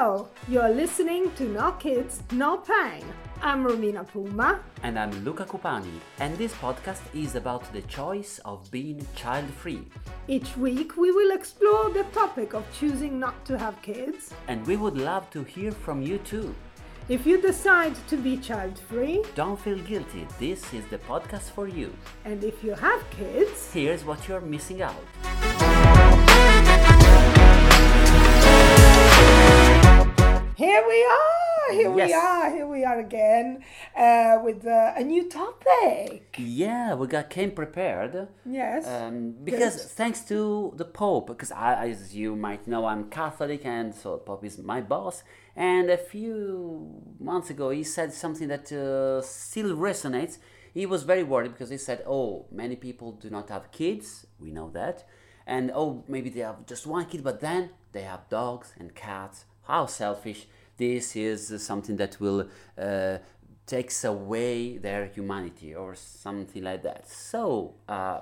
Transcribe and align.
Hello, 0.00 0.28
you're 0.46 0.68
listening 0.68 1.32
to 1.32 1.42
No 1.48 1.72
Kids, 1.72 2.22
No 2.30 2.58
Pain. 2.58 3.02
I'm 3.42 3.64
Romina 3.64 4.06
Puma. 4.06 4.60
And 4.84 4.96
I'm 4.96 5.10
Luca 5.24 5.44
Cupani, 5.44 5.98
and 6.20 6.38
this 6.38 6.54
podcast 6.54 7.00
is 7.12 7.34
about 7.34 7.72
the 7.72 7.82
choice 7.82 8.38
of 8.44 8.70
being 8.70 9.04
child 9.16 9.50
free. 9.50 9.82
Each 10.28 10.56
week 10.56 10.96
we 10.96 11.10
will 11.10 11.32
explore 11.32 11.90
the 11.90 12.04
topic 12.12 12.54
of 12.54 12.64
choosing 12.78 13.18
not 13.18 13.44
to 13.46 13.58
have 13.58 13.82
kids. 13.82 14.32
And 14.46 14.64
we 14.68 14.76
would 14.76 14.96
love 14.96 15.28
to 15.30 15.42
hear 15.42 15.72
from 15.72 16.00
you 16.00 16.18
too. 16.18 16.54
If 17.08 17.26
you 17.26 17.40
decide 17.40 17.96
to 18.08 18.16
be 18.16 18.36
child 18.36 18.78
free, 18.78 19.24
Don't 19.34 19.58
feel 19.58 19.78
guilty, 19.78 20.28
this 20.38 20.72
is 20.72 20.86
the 20.90 20.98
podcast 20.98 21.50
for 21.56 21.66
you. 21.66 21.90
and 22.24 22.44
if 22.44 22.62
you 22.62 22.74
have 22.74 23.02
kids, 23.10 23.72
Here's 23.72 24.04
what 24.04 24.28
you're 24.28 24.42
missing 24.42 24.80
out. 24.80 25.02
Here 30.58 30.84
we 30.88 31.04
are, 31.04 31.72
here 31.72 31.90
we 31.92 32.12
are, 32.12 32.50
here 32.50 32.66
we 32.66 32.84
are 32.84 32.98
again 32.98 33.62
uh, 33.96 34.38
with 34.42 34.66
uh, 34.66 34.92
a 34.96 35.04
new 35.04 35.28
topic. 35.28 36.34
Yeah, 36.36 36.94
we 36.94 37.06
got 37.06 37.30
came 37.30 37.52
prepared. 37.52 38.26
Yes. 38.44 38.84
Um, 38.88 39.36
because 39.44 39.76
Good. 39.76 39.90
thanks 39.92 40.22
to 40.22 40.72
the 40.74 40.84
Pope, 40.84 41.28
because 41.28 41.52
I, 41.52 41.86
as 41.90 42.12
you 42.16 42.34
might 42.34 42.66
know, 42.66 42.86
I'm 42.86 43.08
Catholic, 43.08 43.64
and 43.64 43.94
so 43.94 44.14
the 44.14 44.18
Pope 44.18 44.44
is 44.44 44.58
my 44.58 44.80
boss. 44.80 45.22
And 45.54 45.90
a 45.90 45.96
few 45.96 47.04
months 47.20 47.50
ago, 47.50 47.70
he 47.70 47.84
said 47.84 48.12
something 48.12 48.48
that 48.48 48.72
uh, 48.72 49.22
still 49.22 49.76
resonates. 49.76 50.38
He 50.74 50.86
was 50.86 51.04
very 51.04 51.22
worried 51.22 51.52
because 51.52 51.70
he 51.70 51.78
said, 51.78 52.02
"Oh, 52.04 52.46
many 52.50 52.74
people 52.74 53.12
do 53.12 53.30
not 53.30 53.48
have 53.50 53.70
kids. 53.70 54.26
We 54.40 54.50
know 54.50 54.70
that, 54.70 55.06
and 55.46 55.70
oh, 55.72 56.02
maybe 56.08 56.30
they 56.30 56.40
have 56.40 56.66
just 56.66 56.84
one 56.84 57.06
kid, 57.06 57.22
but 57.22 57.38
then 57.40 57.70
they 57.92 58.02
have 58.02 58.28
dogs 58.28 58.74
and 58.76 58.92
cats. 58.92 59.44
How 59.68 59.86
selfish! 59.86 60.40
This 60.76 61.14
is 61.16 61.52
uh, 61.52 61.58
something 61.58 61.96
that 61.96 62.18
will." 62.20 62.48
Uh, 62.76 63.18
takes 63.66 64.02
away 64.02 64.78
their 64.78 65.04
humanity 65.16 65.74
or 65.74 65.94
something 65.94 66.62
like 66.64 66.82
that. 66.82 67.06
So, 67.06 67.74
uh, 67.86 68.20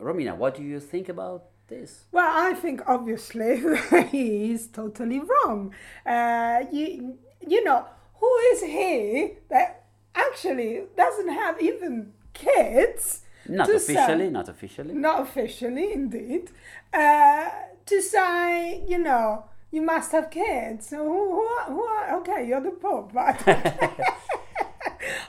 Romina, 0.00 0.36
what 0.36 0.54
do 0.54 0.62
you 0.62 0.78
think 0.78 1.08
about 1.08 1.42
this? 1.66 2.04
Well, 2.12 2.30
I 2.32 2.54
think 2.54 2.80
obviously 2.86 3.60
he 4.12 4.52
is 4.52 4.68
totally 4.68 5.18
wrong. 5.20 5.74
Uh, 6.06 6.60
you, 6.70 7.18
you 7.46 7.64
know, 7.64 7.84
who 8.20 8.32
is 8.52 8.62
he 8.62 9.32
that 9.48 9.86
actually 10.14 10.82
doesn't 10.96 11.30
have 11.30 11.60
even 11.60 12.12
kids? 12.32 13.22
Not 13.48 13.68
officially, 13.68 14.26
say- 14.26 14.30
not 14.30 14.48
officially. 14.48 14.94
not 14.94 15.20
officially, 15.22 15.92
indeed. 15.92 16.50
Uh, 16.92 17.48
to 17.86 18.00
say, 18.00 18.84
you 18.86 18.98
know, 18.98 19.46
you 19.70 19.82
must 19.82 20.12
have 20.12 20.30
kids. 20.30 20.88
So 20.88 20.96
who, 20.98 21.34
who, 21.34 21.42
are- 21.42 21.64
who 21.70 21.82
are, 21.82 22.16
okay, 22.20 22.46
you're 22.46 22.60
the 22.60 22.70
Pope, 22.72 23.12
but 23.12 23.40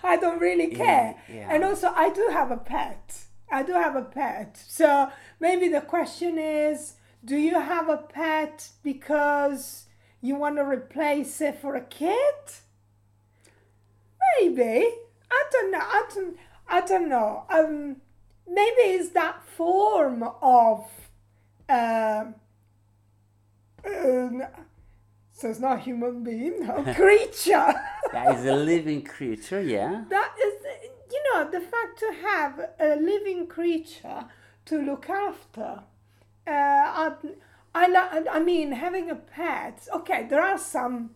I 0.04 0.18
don't 0.18 0.40
really 0.48 0.68
care. 0.68 1.16
yeah. 1.30 1.48
And 1.54 1.64
also, 1.64 1.92
I 1.96 2.10
do 2.10 2.30
have 2.32 2.52
a 2.52 2.58
pet. 2.58 3.18
I 3.52 3.64
do 3.64 3.74
have 3.74 3.96
a 3.96 4.02
pet. 4.04 4.58
So 4.68 5.10
maybe 5.40 5.68
the 5.68 5.82
question 5.82 6.38
is 6.40 6.94
do 7.24 7.36
you 7.38 7.60
have 7.60 7.88
a 7.90 7.98
pet 7.98 8.70
because 8.84 9.86
you 10.22 10.36
want 10.36 10.56
to 10.58 10.64
replace 10.64 11.40
it 11.42 11.60
for 11.62 11.76
a 11.76 11.82
kid? 11.82 12.34
Maybe. 14.40 14.88
I 15.32 15.44
don't 15.52 15.72
know. 15.72 15.80
I 15.82 16.04
don't, 16.14 16.38
I 16.68 16.82
don't 16.82 17.10
know. 17.10 17.44
Um, 17.50 17.98
maybe 18.48 18.82
it's 18.98 19.10
that 19.10 19.44
form 19.56 20.24
of. 20.42 20.86
Um, 21.70 22.36
so 23.84 25.50
it's 25.50 25.60
not 25.60 25.78
a 25.78 25.82
human 25.82 26.24
being, 26.24 26.66
no, 26.66 26.84
creature. 26.96 27.74
that 28.12 28.38
is 28.38 28.46
a 28.46 28.56
living 28.56 29.04
creature, 29.04 29.62
yeah. 29.62 30.04
that 30.10 30.34
is, 30.44 30.54
you 31.12 31.24
know, 31.34 31.50
the 31.50 31.60
fact 31.60 32.00
to 32.00 32.14
have 32.22 32.70
a 32.80 32.96
living 32.96 33.48
creature 33.48 34.26
to 34.66 34.82
look 34.82 35.10
after. 35.10 35.84
Uh, 36.48 36.52
I, 36.52 37.12
I, 37.74 38.24
I 38.32 38.40
mean, 38.40 38.74
having 38.74 39.10
a 39.10 39.16
pet, 39.16 39.88
okay, 39.94 40.28
there 40.30 40.42
are 40.42 40.58
some 40.58 41.12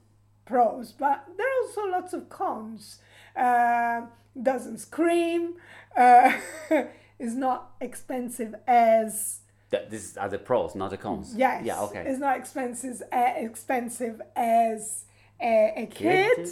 pros, 0.46 0.92
but 0.92 1.26
there 1.38 1.48
are 1.48 1.68
also 1.68 1.86
lots 1.88 2.14
of 2.14 2.30
cons. 2.30 3.00
Uh, 3.36 4.02
doesn't 4.42 4.80
scream, 4.80 5.56
uh, 5.96 6.34
is 7.20 7.36
not 7.36 7.72
expensive 7.80 8.56
as 8.68 9.40
Th- 9.72 9.90
this 9.90 10.18
are 10.18 10.30
the 10.30 10.38
pros, 10.38 10.76
not 10.76 10.92
the 10.92 10.98
cons. 10.98 11.34
Yes. 11.36 11.66
Yeah, 11.66 11.82
okay. 11.82 12.04
It's 12.08 12.20
not 12.20 12.38
expensive 12.38 13.02
uh, 13.12 13.34
expensive 13.36 14.22
as 14.36 15.06
a, 15.42 15.74
a 15.76 15.86
kid. 15.88 16.36
Kid. 16.36 16.50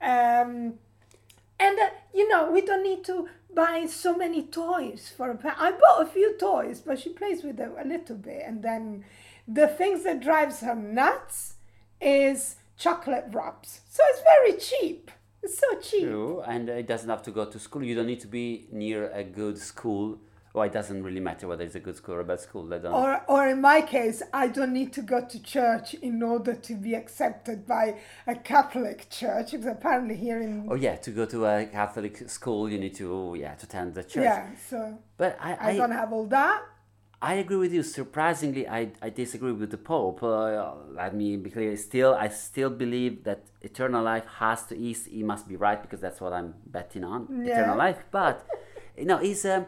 Um, 0.00 0.74
and 1.60 1.78
uh, 1.78 1.90
you 2.14 2.28
know 2.28 2.50
we 2.50 2.60
don't 2.62 2.82
need 2.82 3.04
to 3.04 3.28
buy 3.54 3.86
so 3.86 4.16
many 4.16 4.42
toys 4.42 5.12
for 5.16 5.30
a 5.30 5.36
pet. 5.36 5.54
I 5.58 5.72
bought 5.72 6.02
a 6.02 6.06
few 6.06 6.36
toys, 6.38 6.80
but 6.80 6.98
she 6.98 7.10
plays 7.10 7.42
with 7.42 7.56
them 7.56 7.74
a 7.78 7.86
little 7.86 8.16
bit, 8.16 8.42
and 8.46 8.62
then 8.62 9.04
the 9.46 9.68
things 9.68 10.04
that 10.04 10.20
drives 10.20 10.60
her 10.60 10.74
nuts 10.74 11.54
is 12.00 12.56
chocolate 12.76 13.26
wraps. 13.30 13.80
So 13.88 14.02
it's 14.08 14.22
very 14.22 14.58
cheap. 14.58 15.10
It's 15.42 15.58
so 15.58 15.78
cheap. 15.80 16.04
True, 16.04 16.42
and 16.46 16.68
it 16.68 16.86
doesn't 16.86 17.08
have 17.08 17.22
to 17.24 17.30
go 17.30 17.44
to 17.44 17.58
school. 17.58 17.82
You 17.82 17.94
don't 17.94 18.06
need 18.06 18.20
to 18.20 18.28
be 18.28 18.66
near 18.70 19.10
a 19.10 19.24
good 19.24 19.58
school. 19.58 20.18
Well, 20.54 20.64
it 20.66 20.72
doesn't 20.72 21.02
really 21.02 21.20
matter 21.20 21.48
whether 21.48 21.64
it's 21.64 21.76
a 21.76 21.80
good 21.80 21.96
school 21.96 22.16
or 22.16 22.20
a 22.20 22.24
bad 22.24 22.40
school. 22.40 22.66
They 22.66 22.78
don't. 22.78 22.92
Or, 22.92 23.22
or 23.26 23.48
in 23.48 23.62
my 23.62 23.80
case, 23.80 24.22
I 24.34 24.48
don't 24.48 24.74
need 24.74 24.92
to 24.92 25.02
go 25.02 25.24
to 25.24 25.42
church 25.42 25.94
in 25.94 26.22
order 26.22 26.54
to 26.54 26.74
be 26.74 26.94
accepted 26.94 27.66
by 27.66 27.96
a 28.26 28.34
Catholic 28.34 29.08
church, 29.08 29.52
because 29.52 29.66
apparently 29.66 30.14
here 30.14 30.40
in 30.40 30.68
oh 30.70 30.74
yeah, 30.74 30.96
to 30.96 31.10
go 31.10 31.24
to 31.24 31.46
a 31.46 31.64
Catholic 31.64 32.28
school, 32.28 32.68
you 32.68 32.78
need 32.78 32.94
to 32.96 33.12
oh, 33.14 33.34
yeah 33.34 33.54
to 33.54 33.64
attend 33.64 33.94
the 33.94 34.04
church. 34.04 34.24
yeah, 34.24 34.50
so 34.68 34.98
But 35.16 35.38
I, 35.40 35.70
I, 35.70 35.76
don't 35.76 35.90
have 35.90 36.12
all 36.12 36.26
that. 36.26 36.62
I 37.22 37.34
agree 37.34 37.56
with 37.56 37.72
you. 37.72 37.82
Surprisingly, 37.82 38.68
I, 38.68 38.90
I 39.00 39.08
disagree 39.08 39.52
with 39.52 39.70
the 39.70 39.78
Pope. 39.78 40.22
Uh, 40.22 40.74
let 40.90 41.14
me 41.14 41.36
be 41.36 41.48
clear. 41.48 41.74
Still, 41.76 42.14
I 42.14 42.28
still 42.28 42.68
believe 42.68 43.24
that 43.24 43.44
eternal 43.62 44.02
life 44.02 44.24
has 44.38 44.66
to. 44.66 44.76
He, 44.76 44.92
he 44.92 45.22
must 45.22 45.48
be 45.48 45.56
right 45.56 45.80
because 45.80 46.00
that's 46.00 46.20
what 46.20 46.34
I'm 46.34 46.56
betting 46.66 47.04
on. 47.04 47.44
Yeah. 47.46 47.52
Eternal 47.52 47.78
life. 47.78 48.04
But 48.10 48.46
you 48.98 49.06
know, 49.06 49.18
is 49.18 49.46
um, 49.46 49.64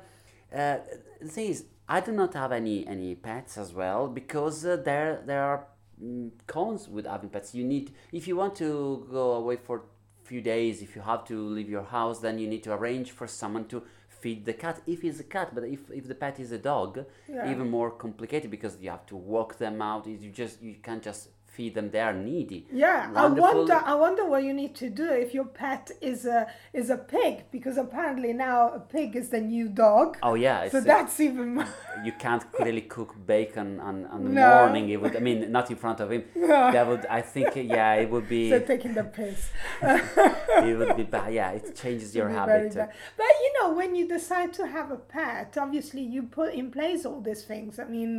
uh, 0.55 0.79
the 1.21 1.29
thing 1.29 1.49
is, 1.49 1.65
I 1.89 2.01
do 2.01 2.13
not 2.13 2.35
have 2.35 2.53
any 2.53 2.87
any 2.87 3.15
pets 3.15 3.59
as 3.59 3.73
well 3.75 4.09
because 4.09 4.65
uh, 4.65 4.77
there 4.77 5.23
there 5.27 5.43
are 5.43 5.67
mm, 6.03 6.31
cons 6.47 6.89
with 6.89 7.07
having 7.07 7.31
pets. 7.31 7.55
You 7.55 7.65
need 7.65 7.93
if 8.13 8.27
you 8.29 8.37
want 8.37 8.55
to 8.57 9.07
go 9.11 9.33
away 9.33 9.57
for 9.57 9.83
few 10.23 10.41
days. 10.41 10.81
If 10.83 10.97
you 10.97 11.03
have 11.03 11.25
to 11.27 11.39
leave 11.39 11.69
your 11.69 11.85
house, 11.85 12.21
then 12.21 12.39
you 12.39 12.49
need 12.49 12.63
to 12.65 12.73
arrange 12.73 13.11
for 13.11 13.27
someone 13.27 13.67
to 13.67 13.83
feed 14.25 14.47
the 14.47 14.55
cat 14.55 14.81
if 14.87 15.05
it's 15.05 15.21
a 15.21 15.25
cat 15.25 15.55
but 15.55 15.65
if, 15.65 15.81
if 15.91 16.09
the 16.09 16.15
pet 16.15 16.41
is 16.41 16.51
a 16.51 16.59
dog 16.59 17.05
Yeah. 17.29 17.51
even 17.51 17.69
more 17.69 17.91
complicated 17.91 18.51
because 18.51 18.75
you 18.81 18.89
have 18.89 19.05
to 19.13 19.17
walk 19.17 19.59
them 19.59 19.83
out 19.83 20.07
you 20.07 20.31
just 20.31 20.63
you 20.63 20.77
can't 20.87 21.03
just 21.03 21.29
feed 21.57 21.73
them 21.75 21.87
they 21.95 22.01
are 22.09 22.13
needy 22.29 22.61
Yeah, 22.73 23.11
Wonderful. 23.13 23.45
I 23.45 23.55
wonder. 23.55 23.79
I 23.93 23.95
wonder 24.05 24.25
what 24.33 24.43
you 24.49 24.53
need 24.63 24.75
to 24.83 24.89
do 25.03 25.09
if 25.25 25.29
your 25.39 25.49
pet 25.63 25.85
is 26.11 26.21
a 26.27 26.41
is 26.81 26.89
a 26.91 26.97
pig, 27.17 27.35
because 27.57 27.77
apparently 27.87 28.33
now 28.33 28.59
a 28.81 28.81
pig 28.97 29.11
is 29.21 29.27
the 29.35 29.41
new 29.55 29.67
dog. 29.85 30.09
oh 30.29 30.35
yeah 30.47 30.69
so 30.75 30.81
that's 30.93 31.17
even. 31.27 31.47
more- 31.57 31.75
you 32.07 32.13
can't 32.25 32.45
really 32.67 32.81
cook 32.97 33.11
bacon 33.35 33.69
on, 33.89 33.97
on 34.07 34.19
the 34.25 34.31
No. 34.41 34.49
morning 34.61 34.85
it 34.95 34.99
would 35.03 35.15
i 35.21 35.21
mean 35.29 35.41
not 35.57 35.67
in 35.73 35.77
front 35.85 35.99
of 36.05 36.09
him 36.15 36.23
no. 36.35 36.73
that 36.75 36.85
would 36.91 37.05
i 37.19 37.21
think 37.33 37.49
yeah 37.77 37.93
it 38.03 38.09
would 38.13 38.29
be 38.29 38.43
so 38.55 38.59
taking 38.73 38.93
the 39.01 39.05
piss. 39.19 39.41
it 40.71 40.75
would 40.79 40.97
be 41.03 41.07
bad 41.17 41.33
yeah 41.39 41.51
it 41.59 41.65
changes 41.83 42.11
your 42.19 42.29
habit. 42.39 42.77
Uh. 42.77 42.87
But 43.21 43.33
you 43.43 43.51
know, 43.57 43.69
when 43.81 43.91
you 43.99 44.05
decide 44.19 44.51
to 44.61 44.65
have 44.77 44.89
a 44.99 45.01
pet, 45.17 45.49
obviously 45.65 46.03
you 46.15 46.21
put 46.41 46.51
in 46.61 46.67
place 46.71 47.01
all 47.09 47.21
these 47.29 47.45
things. 47.53 47.73
I 47.79 47.87
mean, 47.97 48.11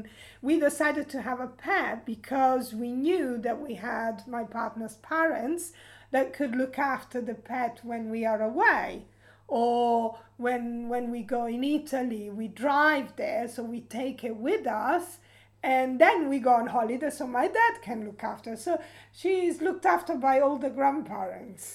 we 0.47 0.53
decided 0.69 1.05
to 1.15 1.19
have 1.27 1.39
a 1.39 1.47
pet 1.67 2.05
because 2.05 2.65
we 2.81 2.89
knew 3.05 3.24
that 3.39 3.61
we 3.61 3.75
had 3.75 4.27
my 4.27 4.43
partner's 4.43 4.95
parents 4.95 5.73
that 6.11 6.33
could 6.33 6.55
look 6.55 6.77
after 6.77 7.21
the 7.21 7.35
pet 7.35 7.79
when 7.83 8.09
we 8.09 8.25
are 8.25 8.41
away. 8.41 9.05
Or 9.47 10.17
when 10.37 10.89
when 10.89 11.11
we 11.11 11.21
go 11.21 11.45
in 11.45 11.63
Italy, 11.63 12.29
we 12.29 12.47
drive 12.47 13.15
there, 13.15 13.47
so 13.47 13.63
we 13.63 13.81
take 13.81 14.23
it 14.23 14.35
with 14.37 14.65
us 14.65 15.19
and 15.65 15.99
then 15.99 16.29
we 16.29 16.37
go 16.37 16.51
on 16.51 16.67
holiday 16.67 17.09
so 17.09 17.25
my 17.25 17.47
dad 17.47 17.81
can 17.81 18.05
look 18.05 18.23
after 18.23 18.55
so 18.55 18.79
she's 19.11 19.61
looked 19.61 19.85
after 19.85 20.15
by 20.15 20.39
all 20.39 20.57
the 20.57 20.69
grandparents 20.69 21.65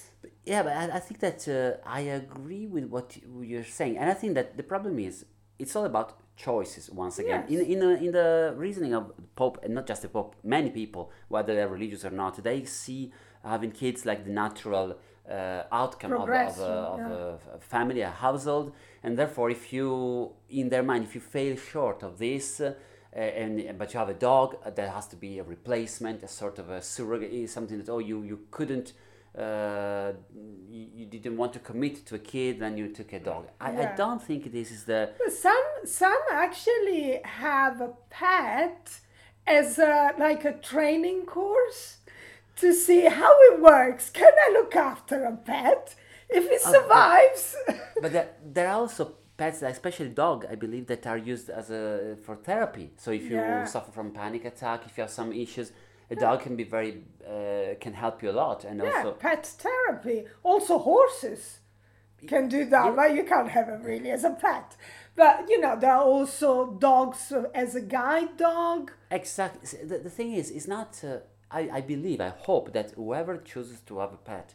Yeah, 0.45 0.63
but 0.63 0.75
I, 0.83 0.85
I 0.99 1.01
think 1.01 1.19
that 1.21 1.41
uh, 1.49 1.89
I 1.99 2.01
agree 2.23 2.67
with 2.67 2.85
what 2.95 3.09
you're 3.51 3.71
saying, 3.81 3.95
and 4.01 4.09
I 4.15 4.15
think 4.21 4.35
that 4.35 4.57
the 4.57 4.63
problem 4.73 4.99
is 4.99 5.15
it's 5.59 5.75
all 5.77 5.87
about 5.93 6.09
choices 6.45 6.91
once 6.91 7.19
again. 7.19 7.45
Yes. 7.49 7.61
In 7.61 7.73
in 7.73 7.79
the, 7.81 7.91
in 8.07 8.13
the 8.13 8.55
reasoning 8.57 8.95
of 8.95 9.09
the 9.09 9.23
Pope, 9.35 9.59
and 9.63 9.75
not 9.75 9.87
just 9.87 10.03
the 10.03 10.09
Pope, 10.09 10.37
many 10.43 10.71
people, 10.71 11.11
whether 11.29 11.55
they're 11.55 11.69
religious 11.69 12.05
or 12.05 12.11
not, 12.11 12.43
they 12.43 12.65
see 12.65 13.13
having 13.45 13.73
kids 13.73 14.05
like 14.05 14.25
the 14.25 14.31
natural 14.31 14.97
uh, 15.31 15.63
outcome 15.73 16.13
of, 16.13 16.23
of, 16.23 16.29
a, 16.29 16.63
of 16.63 17.41
yeah. 17.47 17.57
a, 17.57 17.61
family, 17.61 18.01
a 18.01 18.11
household, 18.11 18.73
and 19.03 19.19
therefore, 19.19 19.51
if 19.51 19.73
you 19.73 20.33
in 20.49 20.69
their 20.69 20.83
mind, 20.83 21.05
if 21.05 21.15
you 21.15 21.21
fail 21.21 21.57
short 21.57 22.03
of 22.03 22.19
this. 22.19 22.61
Uh, 22.61 22.75
uh, 23.13 23.19
and 23.19 23.77
but 23.77 23.93
you 23.93 23.99
have 23.99 24.09
a 24.09 24.15
dog 24.15 24.57
uh, 24.65 24.71
that 24.71 24.89
has 24.89 25.09
to 25.09 25.17
be 25.17 25.41
a 25.41 25.43
replacement, 25.43 26.23
a 26.23 26.29
sort 26.29 26.61
of 26.61 26.71
a 26.71 26.81
surrogate, 26.81 27.51
something 27.51 27.79
that 27.79 27.89
oh 27.89 27.99
you 27.99 28.23
you 28.23 28.39
couldn't. 28.53 28.93
Uh, 29.37 30.13
you, 30.69 30.87
you 30.97 31.07
didn't 31.07 31.37
want 31.37 31.53
to 31.53 31.61
commit 31.61 32.05
to 32.07 32.17
a 32.17 32.19
kid, 32.19 32.59
then 32.59 32.77
you 32.77 32.89
took 32.89 33.13
a 33.13 33.21
dog. 33.21 33.47
I, 33.61 33.71
I 33.83 33.95
don't 33.97 34.21
think 34.23 34.51
this 34.53 34.71
is 34.73 34.85
the 34.85 35.11
Some 35.31 35.65
some 35.85 36.23
actually 36.33 37.21
have 37.25 37.81
a 37.81 37.93
pet 38.11 39.01
as 39.47 39.79
a, 39.79 40.13
like 40.19 40.45
a 40.45 40.53
training 40.55 41.27
course 41.27 41.99
to 42.57 42.73
see 42.75 43.03
how 43.03 43.33
it 43.53 43.61
works. 43.61 44.11
Can 44.11 44.33
I 44.47 44.53
look 44.53 44.75
after 44.77 45.25
a 45.25 45.37
pet? 45.37 45.95
If 46.29 46.45
it 46.51 46.61
survives, 46.61 47.57
But 48.03 48.13
there, 48.13 48.29
there 48.45 48.69
are 48.69 48.81
also 48.81 49.15
pets, 49.37 49.63
especially 49.63 50.11
dog, 50.11 50.47
I 50.51 50.55
believe, 50.55 50.87
that 50.89 51.07
are 51.07 51.19
used 51.19 51.51
as 51.51 51.71
a 51.71 52.17
for 52.25 52.37
therapy. 52.37 52.91
So 52.97 53.11
if 53.11 53.25
you 53.31 53.37
Yeah. 53.37 53.65
suffer 53.65 53.91
from 53.93 54.11
panic 54.13 54.45
attack, 54.45 54.87
if 54.87 54.97
you 54.97 55.03
have 55.03 55.11
some 55.11 55.33
issues, 55.33 55.73
a 56.11 56.17
dog 56.17 56.41
can 56.43 56.57
be 56.57 56.65
very 56.65 57.03
uh, 57.27 57.75
can 57.81 57.93
help 57.95 58.23
you 58.23 58.31
a 58.31 58.37
lot. 58.45 58.65
And 58.65 58.81
yeah, 58.83 58.97
also, 58.97 59.13
pet 59.13 59.47
therapy. 59.47 60.25
Also 60.43 60.79
horses 60.79 61.61
can 62.27 62.49
do 62.49 62.65
that, 62.67 62.95
but 62.97 63.15
you 63.15 63.25
can't 63.25 63.49
have 63.49 63.67
them 63.69 63.83
really 63.83 64.11
as 64.11 64.25
a 64.25 64.31
pet. 64.31 64.77
But 65.17 65.47
you 65.49 65.61
know, 65.61 65.77
there 65.79 65.93
are 65.93 66.03
also 66.05 66.73
dogs 66.79 67.33
uh, 67.33 67.45
as 67.55 67.75
a 67.75 67.81
guide 67.81 68.37
dog. 68.37 68.93
exactly. 69.11 69.87
The, 69.87 69.99
the 69.99 70.11
thing 70.11 70.33
is, 70.35 70.51
it's 70.51 70.69
not. 70.69 71.01
Uh, 71.05 71.19
I, 71.53 71.69
I 71.79 71.81
believe, 71.81 72.21
I 72.21 72.29
hope 72.29 72.73
that 72.75 72.93
whoever 72.93 73.37
chooses 73.39 73.81
to 73.89 73.99
have 73.99 74.13
a 74.13 74.17
pet 74.17 74.55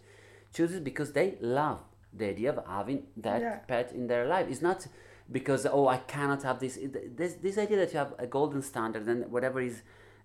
chooses 0.53 0.79
because 0.79 1.11
they 1.11 1.35
love 1.41 1.79
the 2.13 2.29
idea 2.29 2.51
of 2.53 2.65
having 2.65 3.03
that 3.17 3.41
Yeah. 3.41 3.57
pet 3.67 3.91
in 3.91 4.07
their 4.07 4.25
life. 4.25 4.47
It's 4.49 4.61
not 4.61 4.87
because 5.29 5.65
oh 5.65 5.87
I 5.87 5.97
cannot 5.97 6.43
have 6.43 6.59
this. 6.59 6.77
This 7.17 7.33
this 7.35 7.57
idea 7.57 7.77
that 7.77 7.91
you 7.93 7.99
have 7.99 8.13
a 8.17 8.27
golden 8.27 8.61
standard 8.61 9.05
and 9.07 9.29
whatever 9.31 9.59
is 9.59 9.81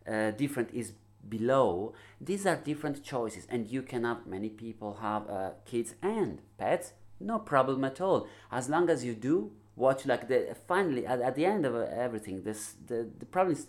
uh, 0.07 0.31
different 0.43 0.71
is 0.73 0.93
below. 1.29 1.93
These 2.21 2.47
are 2.47 2.57
different 2.57 3.03
choices, 3.03 3.47
and 3.51 3.69
you 3.71 3.83
can 3.83 4.05
have 4.05 4.27
many 4.27 4.49
people 4.49 4.99
have 5.01 5.29
uh, 5.29 5.51
kids 5.65 5.95
and 6.03 6.41
pets. 6.59 6.93
No 7.21 7.39
problem 7.39 7.85
at 7.85 8.01
all, 8.01 8.27
as 8.51 8.69
long 8.69 8.89
as 8.91 9.05
you 9.05 9.15
do 9.15 9.53
what 9.75 10.05
you 10.05 10.09
like. 10.09 10.29
The 10.29 10.55
finally 10.67 11.07
at, 11.07 11.21
at 11.21 11.35
the 11.35 11.45
end 11.47 11.65
of 11.67 11.75
uh, 11.75 11.87
everything, 12.07 12.43
this 12.43 12.75
the 12.87 13.09
the 13.19 13.27
problem 13.27 13.57
is 13.57 13.67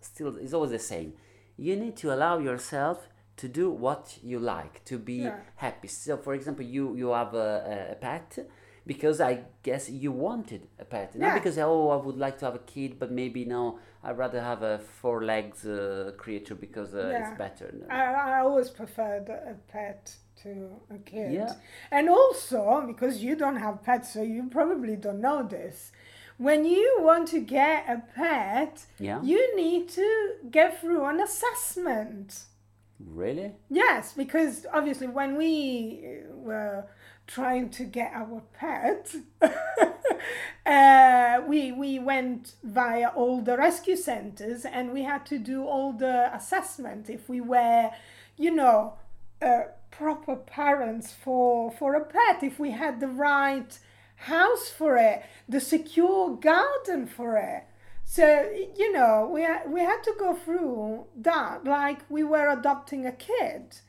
still 0.00 0.36
is 0.36 0.54
always 0.54 0.70
the 0.70 0.78
same. 0.78 1.12
You 1.56 1.76
need 1.76 1.96
to 1.98 2.12
allow 2.14 2.38
yourself 2.38 3.08
to 3.36 3.48
do 3.48 3.70
what 3.70 4.18
you 4.22 4.38
like, 4.40 4.84
to 4.84 4.98
be 4.98 5.18
Yeah. 5.24 5.36
happy. 5.56 5.88
So, 5.88 6.16
for 6.16 6.34
example, 6.34 6.64
you 6.64 6.94
you 6.96 7.08
have 7.10 7.34
a, 7.34 7.90
a 7.92 7.94
pet 7.96 8.38
because 8.88 9.20
I 9.20 9.32
guess 9.62 9.88
you 10.02 10.10
wanted 10.10 10.62
a 10.80 10.84
pet, 10.92 11.08
not 11.14 11.34
because 11.34 11.56
oh 11.58 11.90
I 11.90 11.98
would 12.06 12.16
like 12.16 12.36
to 12.38 12.46
have 12.46 12.54
a 12.62 12.64
kid, 12.74 12.98
but 12.98 13.10
maybe 13.20 13.44
now 13.44 13.78
I'd 14.02 14.16
rather 14.24 14.40
have 14.50 14.62
a 14.62 14.78
four 15.00 15.18
legs 15.32 15.64
uh, 15.66 16.12
creature 16.22 16.56
because 16.66 16.94
uh, 16.94 17.00
Yeah. 17.12 17.18
it's 17.30 17.38
better. 17.44 17.66
No. 17.80 17.86
I, 17.94 18.02
I 18.34 18.40
always 18.46 18.70
preferred 18.80 19.28
a 19.28 19.56
pet 19.72 20.02
to 20.42 20.50
a 20.90 20.98
kid. 21.10 21.32
Yeah. 21.40 21.52
And 21.96 22.08
also, 22.08 22.82
because 22.92 23.22
you 23.26 23.36
don't 23.36 23.56
have 23.66 23.82
pets, 23.88 24.14
so 24.14 24.22
you 24.22 24.42
probably 24.58 24.96
don't 24.96 25.20
know 25.20 25.40
this. 25.58 25.92
When 26.38 26.64
you 26.64 26.88
want 27.00 27.28
to 27.34 27.40
get 27.40 27.78
a 27.96 27.98
pet, 28.18 28.74
Yeah. 29.08 29.20
you 29.22 29.40
need 29.56 29.84
to 29.90 30.08
get 30.50 30.80
through 30.80 31.04
an 31.12 31.20
assessment. 31.20 32.26
Really? 33.00 33.52
Yes, 33.68 34.12
because 34.22 34.66
obviously 34.72 35.08
when 35.08 35.36
we 35.36 35.50
uh, 36.06 36.34
were 36.48 36.86
trying 37.28 37.68
to 37.68 37.84
get 37.84 38.10
our 38.14 38.42
pet, 38.58 39.14
uh, 40.66 41.40
we 41.46 41.70
we 41.70 41.98
went 42.00 42.54
via 42.64 43.08
all 43.08 43.40
the 43.42 43.56
rescue 43.56 43.96
centers 43.96 44.64
and 44.64 44.92
we 44.92 45.04
had 45.04 45.24
to 45.26 45.38
do 45.38 45.64
all 45.64 45.92
the 45.92 46.34
assessment 46.34 47.08
if 47.08 47.28
we 47.28 47.40
were, 47.40 47.90
you 48.36 48.50
know, 48.50 48.94
uh, 49.40 49.64
proper 49.90 50.34
parents 50.34 51.12
for 51.12 51.70
for 51.70 51.94
a 51.94 52.04
pet, 52.04 52.42
if 52.42 52.58
we 52.58 52.72
had 52.72 52.98
the 52.98 53.08
right 53.08 53.78
house 54.16 54.68
for 54.68 54.96
it, 54.96 55.22
the 55.48 55.60
secure 55.60 56.34
garden 56.34 57.06
for 57.06 57.36
it. 57.36 57.64
So 58.04 58.50
you 58.74 58.90
know, 58.92 59.30
we 59.32 59.46
we 59.70 59.80
had 59.80 60.02
to 60.04 60.14
go 60.18 60.34
through 60.34 61.06
that 61.16 61.64
like 61.64 62.00
we 62.08 62.24
were 62.24 62.48
adopting 62.48 63.06
a 63.06 63.12
kid. 63.12 63.80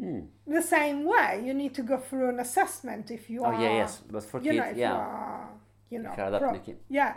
Hmm. 0.00 0.20
The 0.46 0.62
same 0.62 1.04
way, 1.04 1.42
you 1.44 1.52
need 1.54 1.74
to 1.74 1.82
go 1.82 1.98
through 1.98 2.28
an 2.28 2.38
assessment 2.40 3.10
if 3.10 3.28
you 3.28 3.42
Oh 3.42 3.46
are. 3.46 3.60
yeah, 3.60 3.74
yes, 3.82 4.00
but 4.10 4.22
for 4.24 4.38
You 4.40 4.52
kids, 4.52 4.56
know, 4.58 4.72
yeah. 4.76 4.92
you 4.92 4.96
are, 4.96 5.48
you 5.90 5.98
know, 5.98 6.12
pro- 6.38 6.52
yeah, 6.88 7.16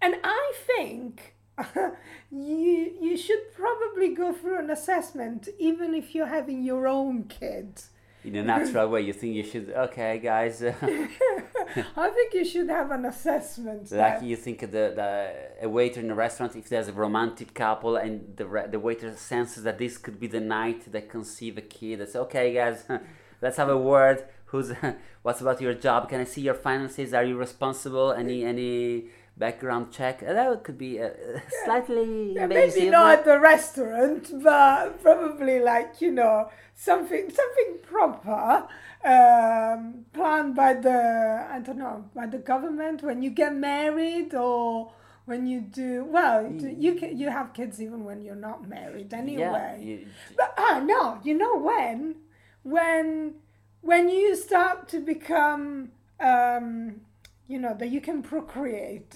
and 0.00 0.16
I 0.24 0.52
think 0.66 1.34
you 2.30 2.96
you 3.00 3.16
should 3.16 3.52
probably 3.54 4.14
go 4.14 4.32
through 4.32 4.58
an 4.58 4.70
assessment 4.70 5.48
even 5.58 5.94
if 5.94 6.14
you're 6.14 6.26
having 6.38 6.62
your 6.62 6.86
own 6.88 7.24
kid. 7.24 7.82
In 8.24 8.36
a 8.36 8.42
natural 8.42 8.88
way, 8.88 9.00
you 9.00 9.12
think 9.12 9.34
you 9.34 9.42
should. 9.42 9.70
Okay, 9.70 10.18
guys. 10.18 10.62
I 11.96 12.10
think 12.10 12.34
you 12.34 12.44
should 12.44 12.68
have 12.68 12.90
an 12.92 13.04
assessment. 13.04 13.90
Like 13.90 14.20
there. 14.20 14.24
you 14.24 14.36
think 14.36 14.60
the, 14.60 14.66
the 14.66 15.32
a 15.62 15.68
waiter 15.68 16.00
in 16.00 16.10
a 16.10 16.14
restaurant, 16.14 16.54
if 16.54 16.68
there's 16.68 16.88
a 16.88 16.92
romantic 16.92 17.52
couple 17.52 17.96
and 17.96 18.36
the 18.36 18.46
re- 18.46 18.68
the 18.68 18.78
waiter 18.78 19.16
senses 19.16 19.64
that 19.64 19.78
this 19.78 19.98
could 19.98 20.20
be 20.20 20.28
the 20.28 20.40
night 20.40 20.92
they 20.92 21.00
conceive 21.02 21.58
a 21.58 21.62
kid, 21.62 22.00
that's 22.00 22.14
okay, 22.14 22.54
guys, 22.54 22.84
let's 23.42 23.56
have 23.56 23.68
a 23.68 23.78
word. 23.78 24.24
Who's 24.46 24.72
what's 25.22 25.40
about 25.40 25.60
your 25.60 25.74
job? 25.74 26.08
Can 26.08 26.20
I 26.20 26.24
see 26.24 26.42
your 26.42 26.54
finances? 26.54 27.12
Are 27.12 27.24
you 27.24 27.36
responsible? 27.36 28.12
Any 28.12 28.44
any 28.44 29.06
background 29.36 29.92
check? 29.92 30.20
That 30.20 30.64
could 30.64 30.78
be 30.78 31.00
uh, 31.00 31.10
slightly 31.64 32.34
Yeah, 32.34 32.46
maybe 32.46 32.90
not 32.90 33.18
at 33.18 33.24
the 33.24 33.38
restaurant, 33.38 34.30
but 34.42 35.02
probably 35.02 35.60
like 35.60 36.00
you 36.00 36.10
know 36.10 36.50
something 36.74 37.30
something 37.30 37.78
proper 37.82 38.66
um, 39.04 40.06
planned 40.12 40.54
by 40.54 40.74
the 40.74 41.46
I 41.50 41.60
don't 41.60 41.78
know 41.78 42.04
by 42.14 42.26
the 42.26 42.38
government 42.38 43.02
when 43.02 43.22
you 43.22 43.30
get 43.30 43.54
married 43.54 44.34
or 44.34 44.92
when 45.24 45.46
you 45.46 45.60
do 45.60 46.04
well 46.04 46.50
you 46.50 46.94
can, 46.94 47.16
you 47.16 47.30
have 47.30 47.52
kids 47.52 47.80
even 47.80 48.04
when 48.04 48.22
you're 48.22 48.34
not 48.34 48.68
married 48.68 49.12
anyway. 49.14 49.78
Yeah, 49.80 49.84
you, 49.84 50.06
But 50.36 50.54
ah 50.58 50.80
no, 50.84 51.18
you 51.22 51.34
know 51.34 51.58
when 51.58 52.16
when 52.62 53.34
when 53.80 54.08
you 54.08 54.36
start 54.36 54.88
to 54.88 55.00
become 55.00 55.90
um, 56.20 57.00
you 57.46 57.58
know 57.58 57.74
that 57.74 57.88
you 57.90 58.00
can 58.00 58.22
procreate 58.22 59.14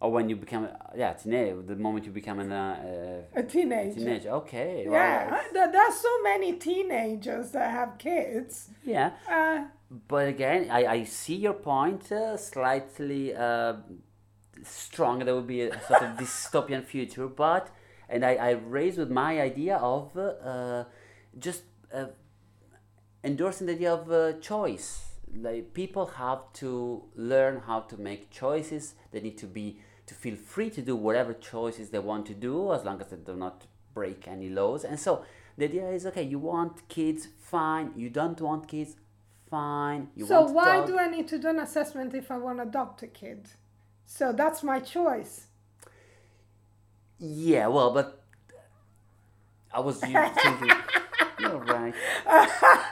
or 0.00 0.12
when 0.12 0.28
you 0.28 0.36
become 0.36 0.68
yeah 0.94 1.14
teenager, 1.14 1.62
the 1.62 1.74
moment 1.76 2.04
you 2.04 2.12
become 2.12 2.38
an, 2.38 2.52
uh, 2.52 3.22
a 3.34 3.42
teenager. 3.42 3.94
teenager. 3.98 4.30
Okay, 4.30 4.84
well, 4.86 4.92
Yeah, 4.92 5.42
there, 5.54 5.72
there 5.72 5.82
are 5.82 5.92
so 5.92 6.22
many 6.22 6.52
teenagers 6.54 7.50
that 7.52 7.70
have 7.70 7.96
kids. 7.98 8.68
yeah. 8.84 9.12
Uh, 9.28 9.64
But 10.08 10.28
again, 10.28 10.68
I, 10.70 10.86
I 10.86 11.04
see 11.04 11.36
your 11.36 11.54
point. 11.54 12.12
Uh, 12.12 12.36
slightly 12.36 13.34
uh, 13.34 13.74
strong. 14.64 15.20
There 15.24 15.34
will 15.34 15.42
be 15.42 15.62
a 15.62 15.80
sort 15.86 16.02
of 16.02 16.16
dystopian 16.20 16.84
future, 16.84 17.28
but 17.28 17.70
and 18.08 18.22
I, 18.24 18.34
I 18.34 18.50
raised 18.50 18.98
with 18.98 19.10
my 19.10 19.40
idea 19.40 19.76
of 19.76 20.14
uh, 20.16 20.20
uh, 20.20 20.84
just 21.38 21.62
uh, 21.94 22.06
endorsing 23.24 23.66
the 23.66 23.72
idea 23.74 23.94
of 23.94 24.10
uh, 24.10 24.32
choice. 24.40 25.05
Like 25.34 25.74
people 25.74 26.06
have 26.06 26.52
to 26.54 27.04
learn 27.14 27.62
how 27.66 27.80
to 27.80 27.96
make 27.96 28.30
choices. 28.30 28.94
They 29.12 29.20
need 29.20 29.38
to 29.38 29.46
be 29.46 29.80
to 30.06 30.14
feel 30.14 30.36
free 30.36 30.70
to 30.70 30.82
do 30.82 30.94
whatever 30.96 31.32
choices 31.34 31.90
they 31.90 31.98
want 31.98 32.26
to 32.26 32.34
do, 32.34 32.72
as 32.72 32.84
long 32.84 33.00
as 33.00 33.08
they 33.08 33.16
do 33.16 33.34
not 33.34 33.66
break 33.92 34.28
any 34.28 34.48
laws. 34.48 34.84
And 34.84 34.98
so 34.98 35.24
the 35.58 35.64
idea 35.64 35.88
is 35.88 36.06
okay. 36.06 36.22
You 36.22 36.38
want 36.38 36.88
kids, 36.88 37.28
fine. 37.40 37.92
You 37.96 38.08
don't 38.10 38.40
want 38.40 38.68
kids, 38.68 38.96
fine. 39.50 40.08
You 40.14 40.26
so 40.26 40.42
why 40.42 40.76
dog. 40.76 40.86
do 40.86 40.98
I 40.98 41.08
need 41.08 41.28
to 41.28 41.38
do 41.38 41.48
an 41.48 41.58
assessment 41.58 42.14
if 42.14 42.30
I 42.30 42.38
want 42.38 42.58
to 42.58 42.62
adopt 42.64 43.02
a 43.02 43.08
kid? 43.08 43.48
So 44.04 44.32
that's 44.32 44.62
my 44.62 44.78
choice. 44.80 45.46
Yeah, 47.18 47.66
well, 47.68 47.92
but 47.92 48.22
I 49.72 49.80
was 49.80 49.98
thinking. 50.00 50.70
You're 51.38 51.58
right. 51.58 51.94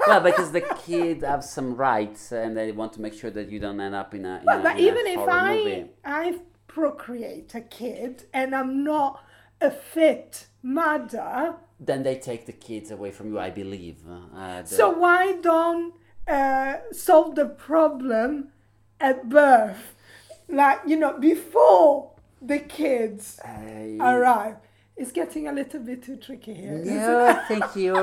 well, 0.06 0.20
because 0.20 0.52
the 0.52 0.60
kid 0.84 1.22
have 1.22 1.44
some 1.44 1.74
rights, 1.76 2.32
and 2.32 2.56
they 2.56 2.72
want 2.72 2.92
to 2.94 3.00
make 3.00 3.14
sure 3.14 3.30
that 3.30 3.50
you 3.50 3.58
don't 3.58 3.80
end 3.80 3.94
up 3.94 4.14
in 4.14 4.24
a. 4.24 4.38
In 4.38 4.44
Well, 4.44 4.60
a, 4.60 4.62
but 4.62 4.78
even 4.78 5.06
if 5.06 5.18
I 5.28 5.56
movie. 5.56 5.86
I 6.04 6.38
procreate 6.66 7.54
a 7.54 7.60
kid 7.60 8.24
and 8.32 8.54
I'm 8.54 8.82
not 8.82 9.22
a 9.60 9.70
fit 9.70 10.46
mother, 10.62 11.54
then 11.78 12.02
they 12.02 12.16
take 12.16 12.46
the 12.46 12.52
kids 12.52 12.90
away 12.90 13.10
from 13.12 13.28
you. 13.28 13.38
I 13.38 13.50
believe. 13.50 13.98
Uh, 14.08 14.62
the- 14.62 14.68
so 14.68 14.90
why 14.90 15.32
don't 15.40 15.94
uh, 16.28 16.76
solve 16.92 17.34
the 17.36 17.46
problem 17.46 18.48
at 19.00 19.28
birth? 19.28 19.94
Like 20.48 20.80
you 20.86 20.96
know, 20.96 21.16
before 21.18 22.10
the 22.42 22.58
kids 22.58 23.40
I- 23.44 23.96
arrive. 24.00 24.56
It's 24.96 25.10
getting 25.10 25.48
a 25.48 25.52
little 25.52 25.80
bit 25.80 26.04
too 26.04 26.16
tricky 26.16 26.54
here. 26.54 26.80
No, 26.84 27.26
I 27.28 27.34
think 27.48 27.64
you 27.74 27.94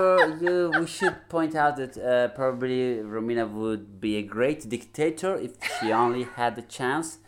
you 0.41 0.71
we 0.77 0.85
should 0.87 1.15
point 1.29 1.55
out 1.55 1.77
that 1.77 1.97
uh, 1.97 2.27
probably 2.35 2.97
Romina 2.97 3.49
would 3.49 4.01
be 4.01 4.17
a 4.17 4.21
great 4.23 4.67
dictator 4.67 5.35
if 5.37 5.51
she 5.79 5.91
only 5.93 6.23
had 6.23 6.55
the 6.55 6.63
chance. 6.63 7.19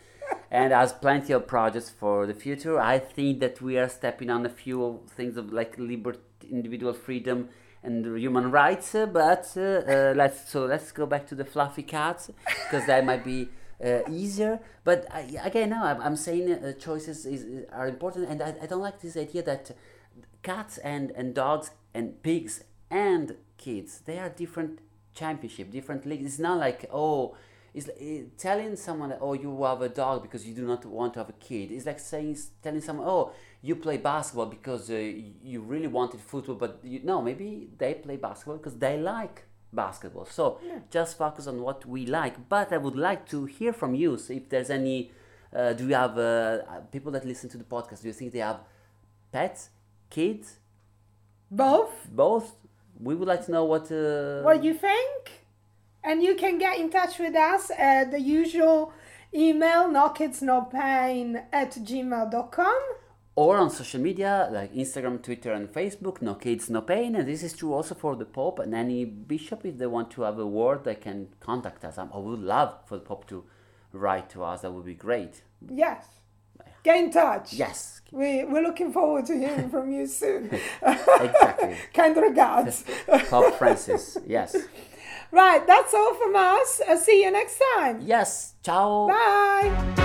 and 0.50 0.72
has 0.72 0.92
plenty 0.92 1.32
of 1.34 1.46
projects 1.46 1.90
for 1.90 2.26
the 2.26 2.34
future. 2.34 2.78
I 2.80 2.98
think 2.98 3.40
that 3.40 3.60
we 3.60 3.78
are 3.78 3.88
stepping 3.88 4.30
on 4.30 4.46
a 4.46 4.48
few 4.48 5.00
things 5.16 5.36
of 5.36 5.52
like 5.52 5.72
liberty, 5.78 6.20
individual 6.50 6.92
freedom, 6.94 7.48
and 7.82 8.04
human 8.18 8.50
rights. 8.50 8.94
uh, 8.94 9.06
But 9.06 9.44
uh, 9.56 9.60
uh, 9.60 10.14
let's 10.16 10.38
so 10.52 10.66
let's 10.66 10.92
go 10.92 11.06
back 11.06 11.26
to 11.28 11.34
the 11.34 11.44
fluffy 11.44 11.82
cats 11.82 12.30
because 12.64 12.86
that 12.86 13.04
might 13.04 13.24
be. 13.24 13.48
Uh, 13.82 14.00
easier, 14.08 14.60
but 14.84 15.04
I, 15.10 15.22
again, 15.42 15.70
no, 15.70 15.82
I'm, 15.82 16.00
I'm 16.00 16.16
saying 16.16 16.50
uh, 16.52 16.72
choices 16.74 17.26
is, 17.26 17.42
is- 17.42 17.64
are 17.72 17.88
important, 17.88 18.28
and 18.28 18.40
I, 18.42 18.54
I 18.62 18.66
don't 18.66 18.80
like 18.80 19.00
this 19.00 19.16
idea 19.16 19.42
that 19.42 19.72
cats 20.42 20.78
and, 20.78 21.10
and 21.12 21.34
dogs 21.34 21.70
and 21.94 22.22
pigs 22.22 22.64
and 22.90 23.36
kids 23.56 24.00
they 24.04 24.18
are 24.18 24.28
different 24.28 24.78
championship 25.14 25.70
different 25.70 26.04
leagues 26.06 26.24
it's 26.26 26.38
not 26.38 26.58
like 26.58 26.86
oh 26.92 27.34
it's 27.72 27.86
like, 27.88 27.96
eh, 28.00 28.22
telling 28.36 28.76
someone 28.76 29.14
oh 29.20 29.32
you 29.32 29.62
have 29.64 29.80
a 29.82 29.88
dog 29.88 30.22
because 30.22 30.46
you 30.46 30.54
do 30.54 30.66
not 30.66 30.84
want 30.84 31.12
to 31.14 31.18
have 31.20 31.28
a 31.28 31.32
kid. 31.32 31.72
It's 31.72 31.86
like 31.86 31.98
saying 31.98 32.36
telling 32.62 32.80
someone 32.80 33.06
oh 33.08 33.32
you 33.62 33.74
play 33.76 33.96
basketball 33.96 34.46
because 34.46 34.90
uh, 34.90 34.94
you 34.94 35.60
really 35.60 35.88
wanted 35.88 36.20
football 36.20 36.54
but 36.54 36.78
you 36.84 37.00
no 37.02 37.20
maybe 37.20 37.68
they 37.78 37.94
play 37.94 38.16
basketball 38.16 38.58
because 38.58 38.76
they 38.78 38.96
like 38.98 39.44
basketball 39.74 40.24
so 40.24 40.58
just 40.90 41.18
focus 41.18 41.46
on 41.46 41.60
what 41.60 41.84
we 41.86 42.06
like 42.06 42.48
but 42.48 42.72
i 42.72 42.76
would 42.76 42.96
like 42.96 43.28
to 43.28 43.44
hear 43.44 43.72
from 43.72 43.94
you 43.94 44.16
so 44.18 44.32
if 44.32 44.48
there's 44.48 44.70
any 44.70 45.10
uh, 45.54 45.72
do 45.72 45.86
you 45.88 45.94
have 45.94 46.18
uh, 46.18 46.58
people 46.90 47.12
that 47.12 47.24
listen 47.24 47.48
to 47.48 47.58
the 47.58 47.64
podcast 47.64 48.02
do 48.02 48.08
you 48.08 48.14
think 48.14 48.32
they 48.32 48.40
have 48.40 48.60
pets 49.32 49.70
kids 50.10 50.56
Both? 51.50 52.08
both 52.10 52.52
we 53.00 53.14
would 53.14 53.28
like 53.28 53.44
to 53.46 53.52
know 53.52 53.64
what 53.64 53.90
uh, 53.90 54.42
What 54.42 54.62
you 54.62 54.74
think? 54.74 55.20
And 56.02 56.22
you 56.22 56.34
can 56.36 56.58
get 56.58 56.78
in 56.78 56.90
touch 56.90 57.18
with 57.18 57.34
us 57.34 57.70
at 57.76 58.10
the 58.10 58.20
usual 58.20 58.92
email, 59.34 59.88
no 59.88 60.10
kids 60.10 60.42
no 60.42 60.62
pain 60.62 61.42
at 61.52 61.72
gmail.com. 61.72 62.82
or 63.36 63.56
on 63.56 63.68
social 63.70 64.00
media 64.00 64.48
like 64.52 64.72
instagram 64.74 65.20
twitter 65.22 65.52
and 65.52 65.68
facebook 65.72 66.22
no 66.22 66.34
kids 66.34 66.70
no 66.70 66.80
pain 66.80 67.16
and 67.16 67.26
this 67.26 67.42
is 67.42 67.52
true 67.52 67.72
also 67.72 67.94
for 67.94 68.14
the 68.16 68.24
pope 68.24 68.58
and 68.60 68.74
any 68.74 69.04
bishop 69.04 69.64
if 69.64 69.76
they 69.78 69.86
want 69.86 70.10
to 70.10 70.22
have 70.22 70.38
a 70.38 70.46
word 70.46 70.84
they 70.84 70.94
can 70.94 71.26
contact 71.40 71.84
us 71.84 71.98
um, 71.98 72.10
i 72.14 72.18
would 72.18 72.38
love 72.38 72.74
for 72.86 72.96
the 72.96 73.02
pope 73.04 73.26
to 73.26 73.42
write 73.92 74.28
to 74.30 74.44
us 74.44 74.60
that 74.62 74.70
would 74.72 74.84
be 74.84 74.94
great 74.94 75.42
Yes. 75.68 76.06
Get 76.82 76.96
in 77.02 77.10
touch. 77.10 77.54
yes 77.54 78.02
We, 78.12 78.44
we're 78.44 78.62
looking 78.62 78.92
forward 78.92 79.24
to 79.26 79.38
hearing 79.38 79.70
from 79.70 79.90
you 79.90 80.06
soon. 80.06 80.50
exactly 80.82 81.76
kind 81.94 82.14
regards. 82.16 82.84
pope 83.30 83.54
francis 83.54 84.18
yes 84.26 84.54
right, 85.32 85.66
that's 85.66 85.94
all 85.94 86.14
from 86.14 86.36
us. 86.36 86.80
I'll 86.86 86.98
see 86.98 87.22
you 87.24 87.30
next 87.30 87.58
time. 87.76 88.02
yes 88.04 88.54
ciao 88.62 89.08
Bye. 89.08 90.03